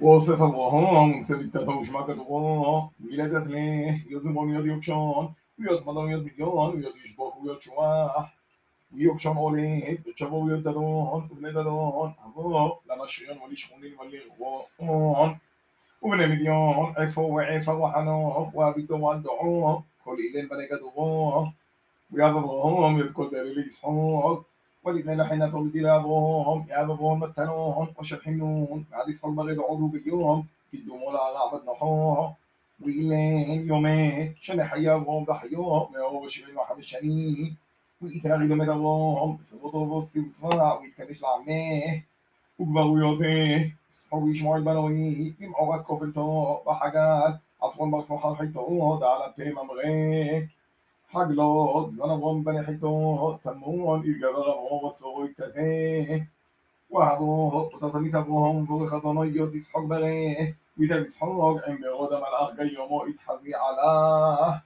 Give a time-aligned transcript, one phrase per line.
[0.00, 5.28] وصف الله سبته وشمكة الله ويلد أخليه يزمون يد يكشان
[5.58, 8.34] ويتمدن يد مديان ويد يشبخ ويد شواح
[8.94, 15.36] ويكشان أوليه بتشبه ويد ددون وبن ددون أبو لنشيان ولشخونين ولغوان
[16.02, 21.52] وبن مديان عفو وعفا وحنوه وابدو وعندوه كل إلين بني قدوه
[22.12, 24.44] ويابا ظهوم يد كل دليل يسحوه
[24.84, 31.62] وجبنا حين ثلدي لابوهم يابوهم متنوهم وشحنوهم بعد الصلب غد عضو بيوهم قدوا مولا غعبد
[31.70, 32.34] نحوهم.
[32.80, 37.52] وإليهم يومين شن حيابهم بحيوهم ما هو بشبع المحب الشنيه.
[38.02, 42.04] والإثنى غد مدوهم سقطوا بصي بصنع ويتكلش لعميه.
[42.58, 50.48] وقبروا يوتيه صحوا يشمعوا البنويه بمعوغات كوفلتو بحاجات عفوا برصوحة حيتوه دعلا بتيمم غيك
[51.14, 56.28] حقلوت زنبهم بني حيتو تمون إيقابرهم وصوري تهيه.
[56.90, 60.56] وعدوه وتطميت أبوهم ورخضنا يود يسحق بغيه.
[60.78, 64.62] ويتب يسحق عم برودم الأخ يومو يتحزي علاه.